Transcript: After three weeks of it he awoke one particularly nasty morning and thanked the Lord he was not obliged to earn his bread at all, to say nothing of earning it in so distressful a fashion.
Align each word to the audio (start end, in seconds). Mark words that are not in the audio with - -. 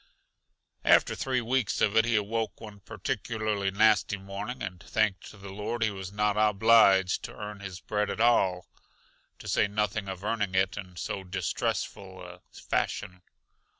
After 0.83 1.13
three 1.13 1.41
weeks 1.41 1.79
of 1.79 1.95
it 1.95 2.05
he 2.05 2.15
awoke 2.15 2.59
one 2.59 2.79
particularly 2.79 3.69
nasty 3.69 4.17
morning 4.17 4.63
and 4.63 4.81
thanked 4.81 5.29
the 5.31 5.51
Lord 5.51 5.83
he 5.83 5.91
was 5.91 6.11
not 6.11 6.35
obliged 6.35 7.21
to 7.25 7.35
earn 7.35 7.59
his 7.59 7.79
bread 7.79 8.09
at 8.09 8.19
all, 8.19 8.65
to 9.37 9.47
say 9.47 9.67
nothing 9.67 10.09
of 10.09 10.23
earning 10.23 10.55
it 10.55 10.75
in 10.75 10.95
so 10.95 11.23
distressful 11.23 12.19
a 12.23 12.41
fashion. 12.51 13.21